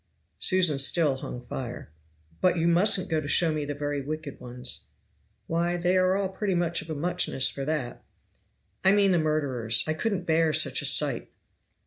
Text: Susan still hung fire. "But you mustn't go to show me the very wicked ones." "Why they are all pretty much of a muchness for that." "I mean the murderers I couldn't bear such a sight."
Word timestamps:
Susan 0.39 0.79
still 0.79 1.17
hung 1.17 1.45
fire. 1.45 1.91
"But 2.41 2.57
you 2.57 2.67
mustn't 2.67 3.07
go 3.07 3.21
to 3.21 3.27
show 3.27 3.51
me 3.51 3.65
the 3.65 3.75
very 3.75 4.01
wicked 4.01 4.39
ones." 4.39 4.87
"Why 5.45 5.77
they 5.77 5.95
are 5.95 6.15
all 6.15 6.29
pretty 6.29 6.55
much 6.55 6.81
of 6.81 6.89
a 6.89 6.95
muchness 6.95 7.51
for 7.51 7.65
that." 7.65 8.03
"I 8.83 8.93
mean 8.93 9.11
the 9.11 9.19
murderers 9.19 9.83
I 9.85 9.93
couldn't 9.93 10.23
bear 10.25 10.53
such 10.53 10.81
a 10.81 10.85
sight." 10.87 11.31